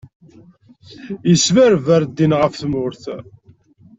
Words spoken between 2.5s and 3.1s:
tmurt.